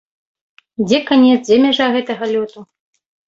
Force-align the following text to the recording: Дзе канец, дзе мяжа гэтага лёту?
Дзе 0.87 0.99
канец, 1.09 1.35
дзе 1.47 1.55
мяжа 1.67 1.87
гэтага 1.99 2.23
лёту? 2.35 2.59